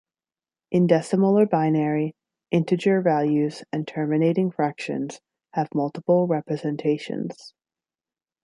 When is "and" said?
3.71-3.87